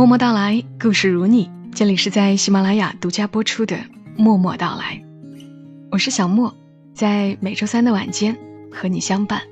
[0.00, 1.50] 默默到来，故事如你。
[1.74, 3.76] 这里是在喜马拉雅独家播出的
[4.16, 4.96] 《默默到来》，
[5.90, 6.56] 我是小莫，
[6.94, 8.34] 在每周三的晚间
[8.72, 9.42] 和你相伴，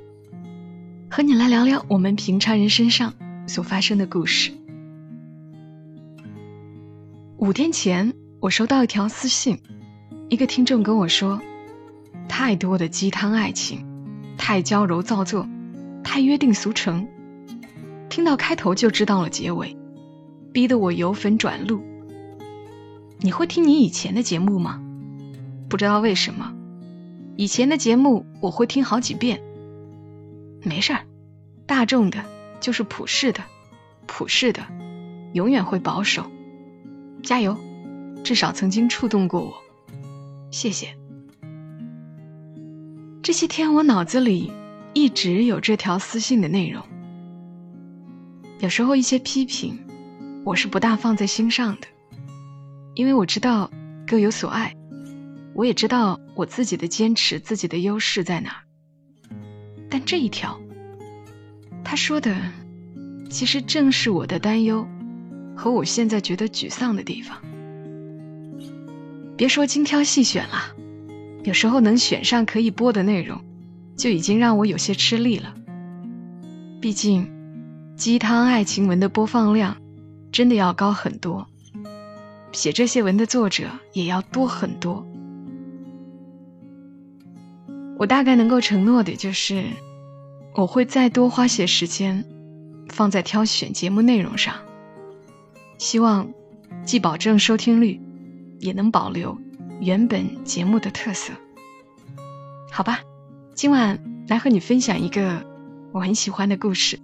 [1.11, 3.13] 和你来聊聊我们平常人身上
[3.47, 4.51] 所发生的故事。
[7.37, 9.61] 五天前，我收到一条私信，
[10.31, 11.43] 一个听众跟我说
[12.27, 13.85] ：“太多的鸡汤爱情，
[14.39, 15.47] 太娇柔造作，
[16.03, 17.07] 太约定俗成。”
[18.09, 19.77] 听到开头就知道了结尾。
[20.53, 21.83] 逼得我由粉转路。
[23.21, 24.81] 你会听你以前的节目吗？
[25.69, 26.55] 不知道为什么，
[27.37, 29.41] 以前的节目我会听好几遍。
[30.63, 31.05] 没事儿，
[31.67, 32.25] 大众的
[32.61, 33.43] 就是普世的，
[34.07, 34.63] 普世的
[35.33, 36.31] 永远会保守。
[37.23, 37.57] 加油，
[38.23, 39.55] 至少曾经触动过我。
[40.51, 40.97] 谢谢。
[43.23, 44.51] 这些天我脑子里
[44.95, 46.83] 一直有这条私信的内容。
[48.61, 49.79] 有时候一些批评。
[50.49, 51.87] 我是不大放在心上的，
[52.95, 53.71] 因为我知道
[54.07, 54.75] 各有所爱，
[55.53, 58.63] 我也知道我自己的坚持、自己的优势在哪。
[59.91, 60.59] 但这一条，
[61.85, 62.35] 他说的，
[63.29, 64.89] 其实正是我的担忧
[65.55, 67.43] 和我现在觉得沮丧的地方。
[69.37, 70.75] 别说精挑细选了，
[71.45, 73.45] 有时候能选上可以播的内容，
[73.99, 75.55] 就已经让我有些吃力了。
[76.81, 77.31] 毕竟，
[77.99, 79.77] 鸡汤爱情文的播放量。
[80.31, 81.47] 真的要高很多，
[82.53, 85.07] 写这些文的作者也要多很多。
[87.99, 89.65] 我大概能够承诺的就是，
[90.55, 92.25] 我会再多花些时间
[92.89, 94.55] 放在挑选节目内容上，
[95.79, 96.29] 希望
[96.85, 98.01] 既保证收听率，
[98.61, 99.37] 也能保留
[99.81, 101.33] 原本节目的特色。
[102.71, 103.01] 好吧，
[103.55, 103.99] 今晚
[104.29, 105.45] 来和你分享一个
[105.93, 107.01] 我很喜欢的故事。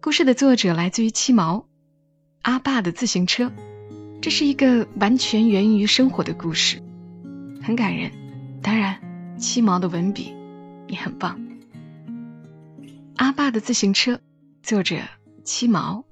[0.00, 1.69] 故事的作者来自于七毛。
[2.42, 3.52] 阿爸的自行车，
[4.22, 6.82] 这是一个完全源于生活的故事，
[7.62, 8.10] 很感人。
[8.62, 8.98] 当然，
[9.38, 10.34] 七毛的文笔
[10.88, 11.38] 也很棒。
[13.16, 14.18] 阿爸的自行车，
[14.62, 14.96] 作者
[15.44, 16.02] 七毛。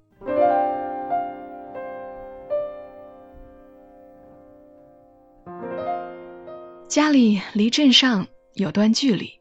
[6.88, 9.40] 家里离镇上有段距离，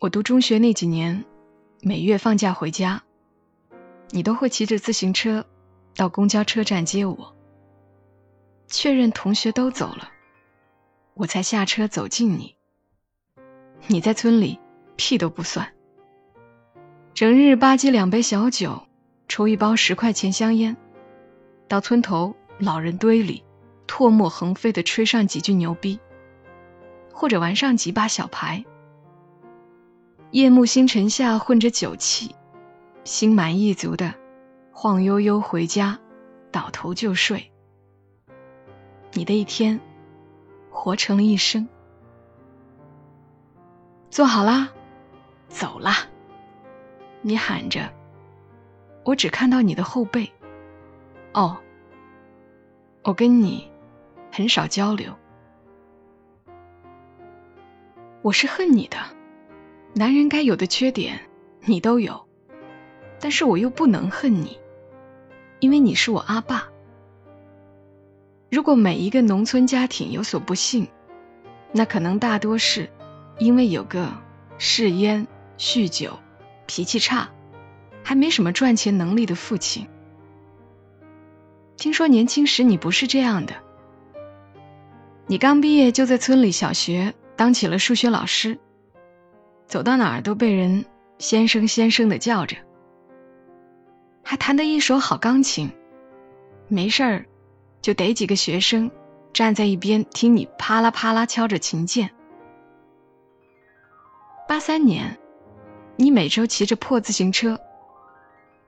[0.00, 1.24] 我读中学那几年，
[1.82, 3.02] 每月放假回家，
[4.12, 5.44] 你都会骑着自行车。
[5.96, 7.34] 到公交车站接我，
[8.66, 10.10] 确认同学都走了，
[11.14, 12.56] 我才下车走近你。
[13.86, 14.58] 你在村里
[14.96, 15.72] 屁都不算，
[17.14, 18.82] 整日吧唧两杯小酒，
[19.28, 20.76] 抽一包十块钱香烟，
[21.68, 23.44] 到村头老人堆里
[23.86, 26.00] 唾沫横飞的吹上几句牛逼，
[27.12, 28.64] 或者玩上几把小牌。
[30.32, 32.34] 夜幕星辰下混着酒气，
[33.04, 34.12] 心满意足的。
[34.76, 36.00] 晃悠悠回家，
[36.50, 37.52] 倒头就睡。
[39.12, 39.80] 你的一天，
[40.68, 41.68] 活成了一生。
[44.10, 44.70] 坐好啦，
[45.48, 46.08] 走啦。
[47.22, 47.88] 你喊着，
[49.04, 50.30] 我只看到你的后背。
[51.32, 51.56] 哦，
[53.04, 53.70] 我跟你
[54.32, 55.14] 很少交流。
[58.22, 58.98] 我是恨你的，
[59.94, 61.20] 男人该有的缺点
[61.60, 62.26] 你都有，
[63.20, 64.58] 但是我又不能恨你。
[65.64, 66.68] 因为你是我阿爸。
[68.50, 70.88] 如果每一个农村家庭有所不幸，
[71.72, 72.90] 那可能大多是
[73.38, 74.12] 因为有个
[74.58, 75.26] 嗜烟、
[75.56, 76.18] 酗酒、
[76.66, 77.30] 脾气差，
[78.02, 79.88] 还没什么赚钱能力的父亲。
[81.78, 83.54] 听说年轻时你不是这样的，
[85.26, 88.58] 你刚毕业就在村里小学当起了数学老师，
[89.66, 90.84] 走到哪儿都被人
[91.16, 92.54] 先生先生的叫着。
[94.24, 95.70] 还弹得一手好钢琴，
[96.66, 97.26] 没事儿
[97.82, 98.90] 就逮几个学生
[99.32, 102.10] 站在一边听你啪啦啪啦敲着琴键。
[104.48, 105.18] 八三年，
[105.96, 107.60] 你每周骑着破自行车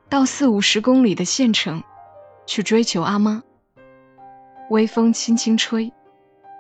[0.09, 1.83] 到四五十公里的县城
[2.47, 3.43] 去追求阿妈，
[4.71, 5.93] 微风轻轻吹，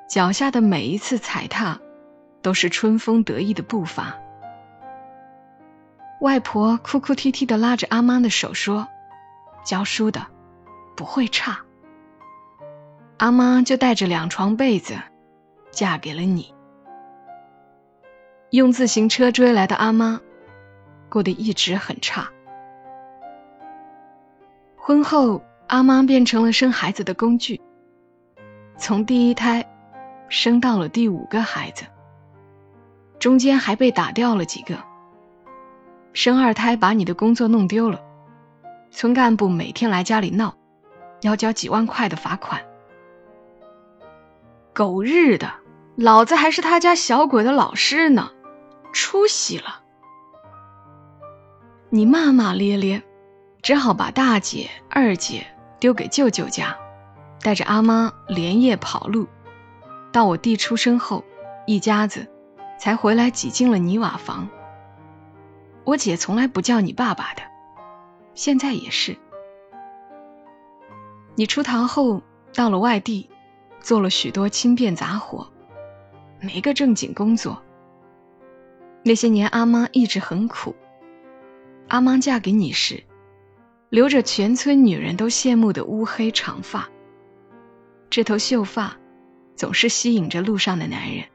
[0.09, 1.79] 脚下的每一次踩踏
[2.41, 4.19] 都是春风得意的步伐。
[6.21, 8.89] 外婆哭哭啼啼的拉着阿妈的手说
[9.65, 10.27] ：“教书的
[10.97, 11.61] 不会差。”
[13.19, 14.97] 阿妈就带着两床被子
[15.71, 16.55] 嫁给了你。
[18.51, 20.21] 用自行车追来的阿妈
[21.11, 22.29] 过得一直很差。
[24.77, 27.61] 婚后，阿妈变成了生孩子的工具，
[28.79, 29.67] 从第一胎
[30.29, 31.85] 生到了第五个孩子，
[33.19, 34.79] 中间还被打掉了几个。
[36.17, 38.01] 生二胎把你的工作弄丢了，
[38.91, 40.55] 村干部每天来家里闹，
[41.21, 42.63] 要交几万块的罚款。
[44.73, 45.53] 狗日的，
[45.95, 48.31] 老子还是他家小鬼的老师呢，
[48.95, 49.83] 出息了！
[51.91, 53.03] 你骂骂咧咧，
[53.61, 55.47] 只好把大姐、二姐
[55.79, 56.79] 丢给舅舅家，
[57.43, 59.29] 带着阿妈连夜跑路。
[60.13, 61.23] 到我弟出生后，
[61.67, 62.27] 一家子
[62.81, 64.49] 才回来挤进了泥瓦房。
[65.87, 67.43] 我姐从来不叫你爸爸的，
[68.35, 69.17] 现在也是。
[71.37, 72.21] 你出逃后
[72.53, 73.31] 到了外地，
[73.81, 75.49] 做了许多轻便杂活，
[76.41, 77.63] 没个正经工作。
[79.05, 80.75] 那些年，阿妈一直很苦。
[81.87, 83.05] 阿妈嫁给你时，
[83.89, 86.89] 留着全村女人都羡慕的乌黑长发，
[88.11, 88.97] 这头秀发
[89.55, 91.27] 总是吸引着路上的男人。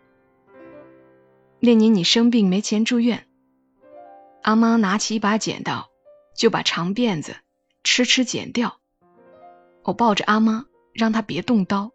[1.61, 3.25] 那年你生病没钱住院，
[4.43, 5.89] 阿妈拿起一把剪刀，
[6.35, 7.37] 就把长辫子
[7.83, 8.79] 吃吃剪掉。
[9.83, 11.91] 我抱着阿妈，让她别动刀。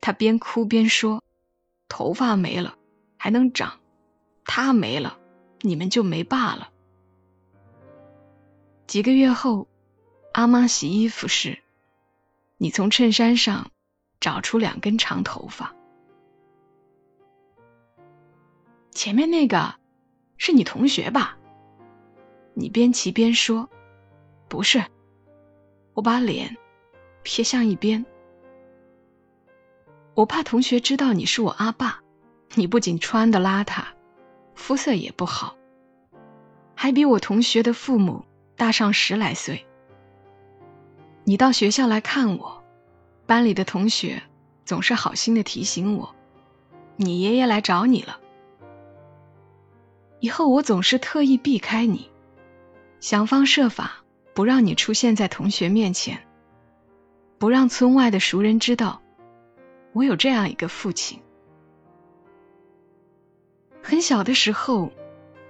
[0.00, 1.24] 她边哭边说
[1.88, 2.76] ：“头发没了
[3.16, 3.80] 还能长，
[4.44, 5.18] 她没了，
[5.62, 6.70] 你们就没爸了。”
[8.86, 9.66] 几个月后，
[10.32, 11.62] 阿妈洗衣服时，
[12.58, 13.70] 你从衬衫上
[14.20, 15.74] 找出两根长头发。
[18.90, 19.76] 前面那个
[20.36, 21.38] 是你同学吧？
[22.54, 23.68] 你边骑边说
[24.48, 24.82] ：“不是。”
[25.92, 26.56] 我把脸
[27.22, 28.04] 撇向一边，
[30.14, 32.00] 我怕同学知道你是我阿爸。
[32.54, 33.84] 你不仅穿的邋遢，
[34.54, 35.56] 肤色也不好，
[36.74, 38.24] 还比我同学的父母。
[38.56, 39.66] 大上十来岁，
[41.24, 42.62] 你到学校来看我，
[43.26, 44.22] 班里的同学
[44.64, 46.14] 总是好心的提醒我，
[46.94, 48.20] 你爷爷来找你了。
[50.20, 52.08] 以后我总是特意避开你，
[53.04, 54.02] 想方设法
[54.32, 56.26] 不让你出现在同学面前，
[57.36, 59.02] 不让村外的熟人知道
[59.92, 61.20] 我有这样一个父亲。
[63.82, 64.90] 很小的时候，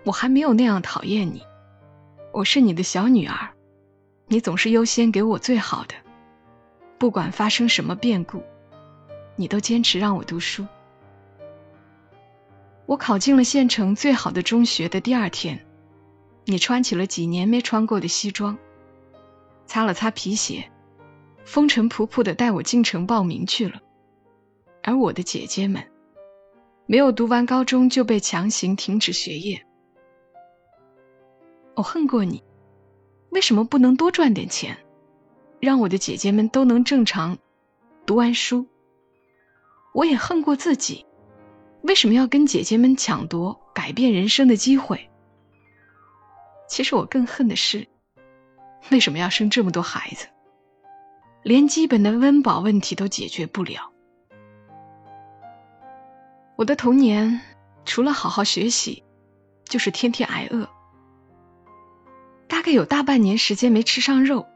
[0.04, 1.44] 我还没有那样讨厌你。
[2.32, 3.50] 我是你的小女儿，
[4.26, 5.94] 你总是优先给我最好的，
[6.98, 8.42] 不管发生什么变故，
[9.36, 10.66] 你都坚持让我读书。
[12.86, 15.64] 我考进了县城最好的中学的第二天，
[16.46, 18.58] 你穿起了几年没穿过的西装，
[19.66, 20.70] 擦了擦皮鞋，
[21.44, 23.80] 风尘仆仆的带我进城报名去了。
[24.82, 25.82] 而我的姐姐们，
[26.84, 29.64] 没有读完高中就被强行停止学业。
[31.74, 32.42] 我恨过你，
[33.30, 34.76] 为什么不能多赚点钱，
[35.60, 37.38] 让我的姐姐们都能正常
[38.04, 38.66] 读完书？
[39.94, 41.06] 我也恨过自己，
[41.82, 45.08] 为什么要跟姐姐们抢夺改变人生的机会？
[46.66, 47.86] 其实我更恨的是，
[48.90, 50.26] 为什么要生这么多孩子，
[51.42, 53.90] 连基本的温饱问题都解决不了？
[56.56, 57.40] 我的童年
[57.84, 59.02] 除了好好学习，
[59.64, 60.68] 就是天天挨饿。
[62.46, 64.46] 大概有大半年时间没吃上肉，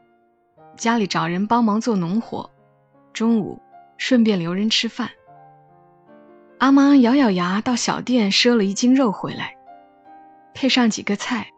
[0.77, 2.49] 家里找人帮忙做农活，
[3.13, 3.61] 中午
[3.97, 5.09] 顺便留人吃饭。
[6.57, 9.57] 阿妈咬咬牙到小店赊了一斤肉回来，
[10.53, 11.51] 配上几个菜，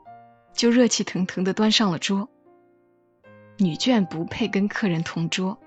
[0.53, 2.29] 就热气腾腾的端上了桌。
[3.57, 5.57] 女眷不配跟客人同桌，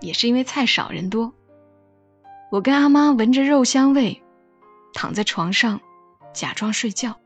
[0.00, 1.32] 也是因为菜少人多。
[2.50, 4.22] 我跟阿妈闻着肉香味，
[4.94, 5.80] 躺在床上
[6.32, 7.16] 假装睡觉。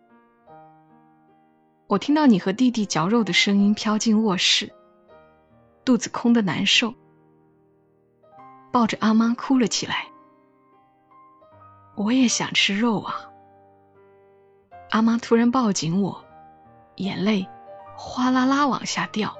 [1.89, 4.73] 我听到你和弟弟嚼肉的声音，飘进卧室，
[5.85, 6.95] 肚子空的难受，
[8.73, 10.07] 抱着阿妈哭了起来。
[11.95, 13.31] 我也想吃肉啊！
[14.91, 16.22] 阿妈突然抱紧我，
[17.03, 17.49] 眼泪
[17.97, 19.37] 哗啦啦往下掉。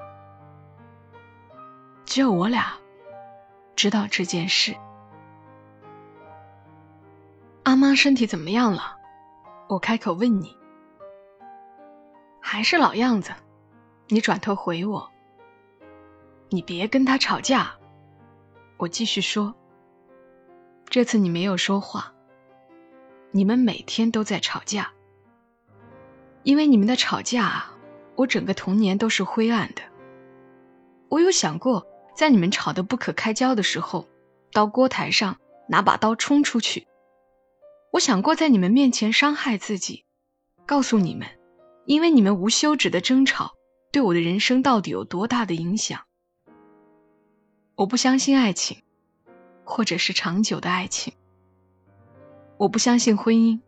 [2.05, 2.75] 只有我俩
[3.77, 4.77] 知道这件事。
[7.63, 8.97] 阿妈身体怎么样了？
[9.69, 10.59] 我开口问你。
[12.41, 13.33] 还是老样子，
[14.09, 15.09] 你转头回我。
[16.51, 17.71] 你别跟他吵架。
[18.77, 19.55] 我继续说。
[20.87, 22.13] 这次你没有说话。
[23.31, 24.93] 你们每天都在吵架。
[26.43, 27.67] 因为你们的吵架，
[28.17, 29.83] 我整个童年都是灰暗的。
[31.09, 34.09] 我有想过，在你们吵得不可开交的时候，
[34.53, 36.87] 到锅台上拿把刀冲出去。
[37.93, 40.05] 我想过在你们面前伤害自己，
[40.67, 41.29] 告诉你们。
[41.85, 43.55] 因为你们无休止的争吵，
[43.91, 46.01] 对我的人生到底有多大的影响？
[47.75, 48.83] 我不相信爱情，
[49.65, 51.13] 或者是长久的爱情。
[52.57, 53.61] 我不相信婚姻，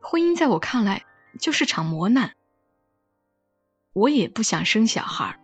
[0.00, 1.04] 婚姻在我看来
[1.38, 2.32] 就是场磨难。
[3.92, 5.38] 我也不想生小孩，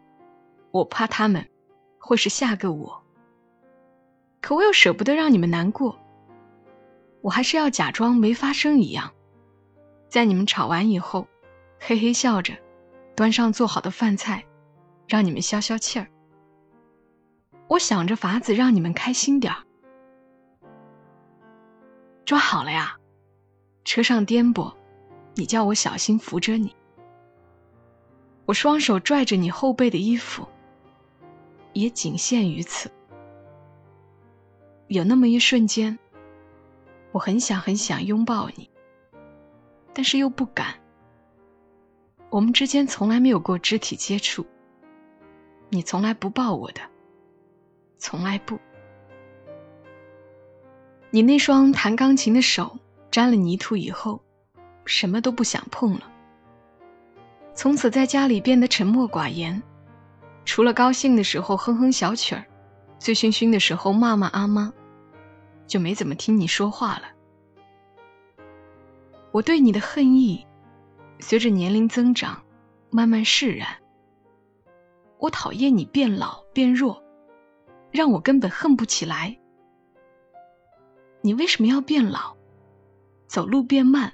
[0.71, 1.49] 我怕他们
[1.99, 3.05] 会是下个我。
[4.41, 5.99] 可我又舍不得让你们难过，
[7.21, 9.13] 我还是要假装没发生一样，
[10.09, 11.29] 在你们吵完以后，
[11.81, 12.57] 嘿嘿笑着，
[13.17, 14.47] 端上做好的饭菜，
[15.07, 16.09] 让你们消消气儿。
[17.67, 19.65] 我想着法子让你们开心点儿。
[22.25, 22.97] 抓好了呀，
[23.85, 24.75] 车上颠簸，
[25.39, 26.75] 你叫我小心扶着你。
[28.45, 30.49] 我双手拽着你后背的衣服，
[31.75, 32.91] 也仅限于此。
[34.89, 35.97] 有那么一瞬间，
[37.13, 38.69] 我很想很想拥抱你，
[39.95, 40.75] 但是又不敢。
[42.31, 44.45] 我们之间从来没有过肢体接触，
[45.69, 46.81] 你从来不抱我的，
[47.97, 48.59] 从来不。
[51.11, 54.21] 你那双弹钢琴的手沾了泥土以后，
[54.89, 56.11] 什么都不想碰了。
[57.55, 59.63] 从此在家里变得沉默寡言，
[60.45, 62.45] 除了高兴的时候哼哼小曲儿，
[62.99, 64.73] 醉醺醺的时候骂骂阿妈，
[65.67, 67.03] 就没怎么听你说话了。
[69.31, 70.47] 我对你的恨意，
[71.21, 72.43] 随着年龄增长，
[72.91, 73.69] 慢慢释然。
[75.19, 77.03] 我讨厌你变老变弱，
[77.91, 79.39] 让我根本恨不起来。
[81.21, 82.35] 你为什么要变老？
[83.27, 84.13] 走路变慢，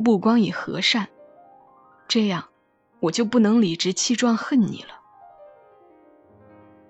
[0.00, 1.08] 目光也和善，
[2.08, 2.46] 这样。
[3.00, 5.00] 我就不能理直气壮恨你了。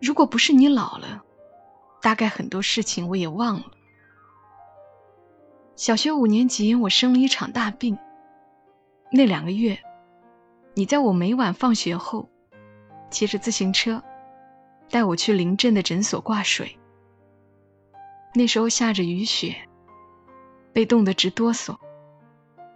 [0.02, 1.23] 如果不是你老了，
[2.02, 3.67] 大概很多事情我也忘了。
[5.76, 7.97] 小学五年级，我生了一场大病。
[9.12, 9.79] 那两个月，
[10.75, 12.29] 你在我每晚放学后，
[13.09, 14.02] 骑着自行车
[14.88, 16.76] 带我去邻镇的诊所挂水。
[18.35, 19.55] 那时候下着雨雪，
[20.73, 21.76] 被冻得直哆嗦，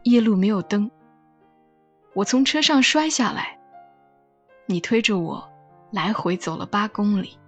[0.04, 0.90] 夜路没有灯。
[2.12, 3.58] 我从车上摔下来，
[4.66, 5.50] 你推着我
[5.90, 7.38] 来回走了八公里。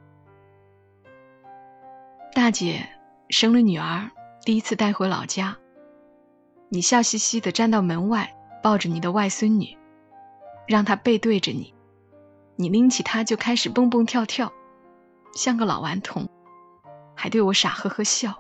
[2.35, 2.89] 大姐
[3.29, 4.11] 生了女儿，
[4.43, 5.57] 第一次带回老家，
[6.71, 9.77] 你笑嘻嘻的站到门外，抱着你的外孙女，
[10.67, 11.75] 让她背对着你，
[12.57, 14.51] 你拎起她就开始蹦蹦跳跳，
[15.35, 16.27] 像个老顽童，
[17.15, 18.35] 还对我傻呵呵笑。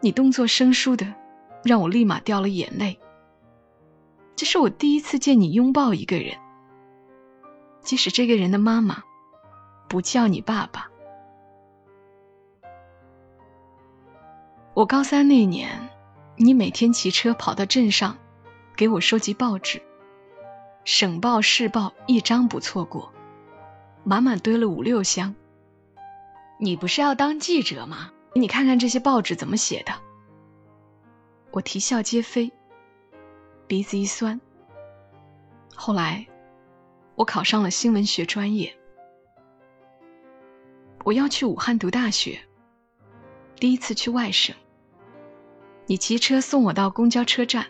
[0.00, 1.14] 你动作生疏的，
[1.64, 2.98] 让我立马掉了眼泪。
[4.36, 6.38] 这是我第一次见你拥抱一个人，
[7.82, 9.02] 即使这个人的妈妈
[9.88, 10.88] 不叫你爸爸。
[14.74, 15.90] 我高三那年，
[16.36, 18.16] 你每天骑车跑到镇上，
[18.76, 19.82] 给我收集报纸，
[20.84, 23.12] 省报、市报一张不错过，
[24.04, 25.34] 满满堆了五六箱。
[26.60, 28.12] 你不是要当记者吗？
[28.34, 29.92] 你看看这些报纸怎么写的。
[31.50, 32.52] 我啼笑皆非。
[33.66, 34.40] 鼻子一酸。
[35.74, 36.26] 后来，
[37.14, 38.74] 我考上了新闻学专业。
[41.04, 42.40] 我要去武汉读大学，
[43.56, 44.54] 第一次去外省。
[45.86, 47.66] 你骑车送我到公交车站。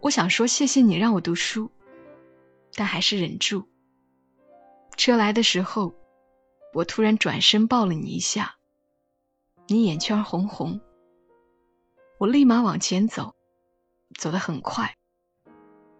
[0.00, 1.70] 我想说谢谢你让我读书，
[2.74, 3.66] 但还是忍住。
[4.96, 5.92] 车来的时候，
[6.74, 8.54] 我突然转身抱了你一下，
[9.66, 10.80] 你眼圈红红。
[12.18, 13.34] 我立马往前走。
[14.16, 14.96] 走得很快，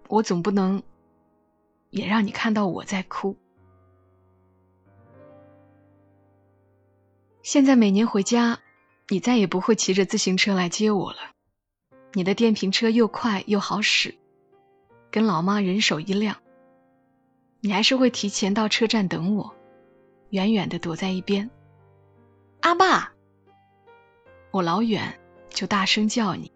[0.09, 0.83] 我总不能
[1.91, 3.37] 也让你看到我在哭。
[7.43, 8.61] 现在每年回家，
[9.09, 11.19] 你再也不会骑着自行车来接我了。
[12.13, 14.17] 你的电瓶车又快又好使，
[15.11, 16.37] 跟老妈人手一辆。
[17.61, 19.55] 你还是会提前到车站等我，
[20.31, 21.51] 远远的躲在一边。
[22.61, 23.13] 阿爸，
[24.53, 25.21] 我老远
[25.57, 26.53] 就大声叫你。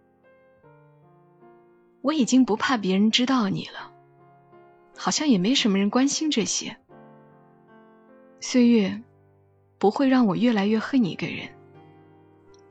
[2.02, 3.92] 我已经不怕别人知道你了，
[4.94, 6.76] 好像也没什么人关心这些。
[8.40, 9.00] 岁月
[9.78, 11.48] 不会让我越来越恨一个人，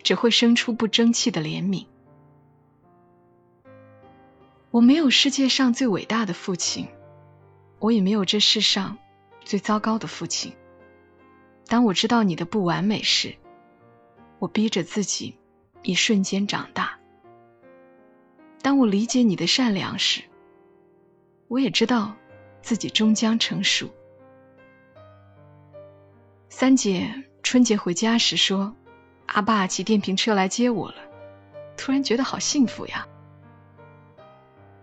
[0.03, 1.87] 只会生出不争气的怜悯。
[4.69, 6.87] 我没有世界上最伟大的父亲，
[7.79, 8.99] 我也没有这世上
[9.43, 10.53] 最糟糕的父亲。
[11.65, 13.35] 当我知道你的不完美时，
[14.37, 15.35] 我逼着自己
[15.83, 16.97] 一瞬间长大。
[18.61, 20.21] 当我理解你的善良时，
[21.47, 22.15] 我也知道
[22.61, 23.89] 自己终将成熟。
[26.49, 28.75] 三姐春节回家时说
[29.27, 30.97] ：“阿爸骑电瓶车来接我了。”
[31.77, 33.07] 突然觉得好幸福呀。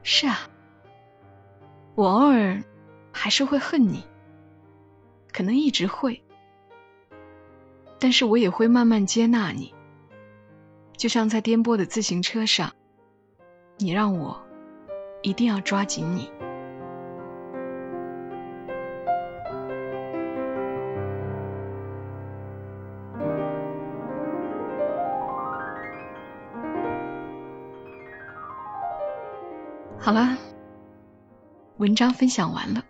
[0.02, 0.48] 是啊，
[1.94, 2.64] 我偶尔
[3.12, 4.02] 还是会恨你，
[5.30, 6.22] 可能一直会，
[7.98, 9.74] 但是我也会慢慢接纳你，
[10.96, 12.72] 就像在颠簸的自行车上
[13.78, 14.42] 你让我
[15.22, 16.30] 一定要抓紧你。
[29.98, 30.38] 好了
[31.78, 32.84] 文章分享完了。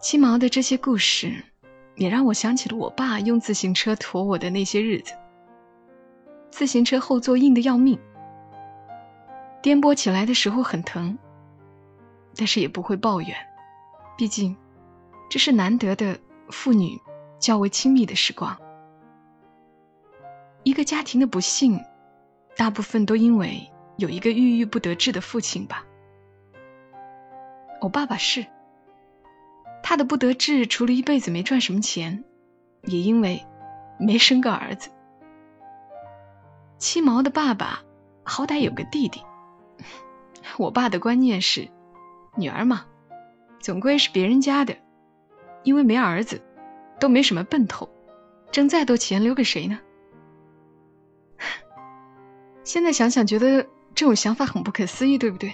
[0.00, 1.44] 七毛的这些故事
[1.96, 5.12] 也让我想起了我爸用自行车驮我的那些日子。
[6.50, 7.98] 自行车后座硬的要命，
[9.62, 11.18] 颠簸起来的时候很疼，
[12.36, 13.34] 但是也不会抱怨，
[14.16, 14.56] 毕竟
[15.28, 16.18] 这是难得的
[16.50, 17.00] 父女
[17.38, 18.56] 较为亲密的时光。
[20.62, 21.80] 一个家庭的不幸，
[22.56, 23.70] 大部分都因为。
[23.96, 25.84] 有一个郁郁不得志的父亲吧，
[27.82, 28.46] 我爸爸是
[29.82, 32.24] 他的不得志，除了一辈子没赚什么钱，
[32.84, 33.44] 也因为
[33.98, 34.88] 没生个儿子。
[36.80, 37.82] 七毛的爸爸
[38.24, 39.22] 好歹有个弟弟，
[40.58, 41.68] 我爸的观念是
[42.34, 42.86] 女儿嘛，
[43.60, 44.74] 总归是别人家的，
[45.62, 46.42] 因为没儿子，
[46.98, 47.88] 都没什么奔头，
[48.50, 49.78] 挣再多钱留给谁呢？
[52.64, 53.64] 现在想想，觉得。
[53.92, 55.52] 这种想法很不可思议，对不对？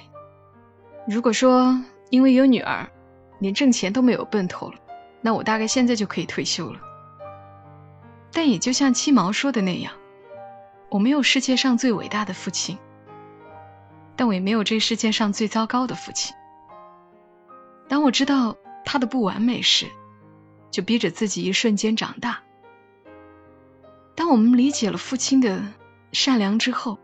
[1.08, 2.86] 如果说因为有女儿，
[3.40, 4.78] 连挣钱都没有奔头了，
[5.22, 6.78] 那我大概现在就可以退休了。
[8.30, 9.92] 但也就像七毛说的那样，
[10.88, 12.78] 我没有世界上最伟大的父亲，
[14.16, 16.34] 但我也没有这世界上最糟糕的父亲。
[17.88, 19.86] 当我知道他的不完美时，
[20.70, 22.42] 就逼着自己一瞬间长大。
[24.14, 25.62] 当我们理解了父亲的
[26.12, 26.98] 善良之后，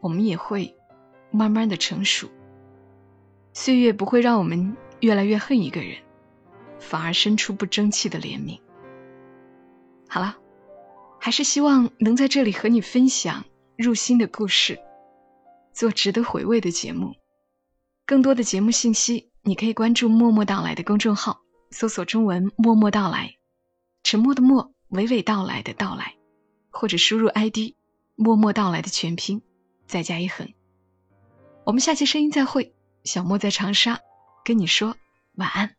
[0.00, 0.74] 我们也会
[1.30, 2.28] 慢慢的成熟，
[3.52, 5.98] 岁月不会让我们越来越恨一个人，
[6.78, 8.60] 反而生出不争气的怜悯。
[10.08, 10.38] 好了，
[11.18, 13.44] 还是希望能在这里和你分享
[13.76, 14.78] 入心的故事，
[15.72, 17.14] 做值得回味的节目。
[18.04, 23.34] 更多的节目信息，你可以关注“默默到来”的公众号，搜索中文“默默到来”，
[24.04, 26.14] 沉默的默，娓娓道来的到来，
[26.70, 27.74] 或者输入 ID“
[28.14, 29.42] 默默到来”的全拼。
[29.86, 30.52] 再加一横，
[31.64, 32.74] 我们下期声音再会。
[33.04, 34.00] 小莫在长沙，
[34.44, 34.96] 跟你说
[35.36, 35.76] 晚安。